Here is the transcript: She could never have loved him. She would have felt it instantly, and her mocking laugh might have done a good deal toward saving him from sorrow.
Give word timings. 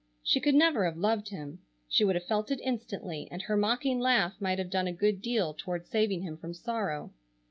She 0.23 0.39
could 0.39 0.55
never 0.55 0.85
have 0.85 0.97
loved 0.97 1.29
him. 1.29 1.59
She 1.87 2.03
would 2.03 2.15
have 2.15 2.25
felt 2.25 2.49
it 2.49 2.59
instantly, 2.63 3.27
and 3.29 3.39
her 3.43 3.55
mocking 3.55 3.99
laugh 3.99 4.33
might 4.41 4.57
have 4.57 4.71
done 4.71 4.87
a 4.87 4.91
good 4.91 5.21
deal 5.21 5.53
toward 5.53 5.85
saving 5.85 6.23
him 6.23 6.37
from 6.37 6.55
sorrow. 6.55 7.13